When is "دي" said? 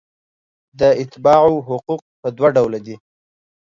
2.85-2.95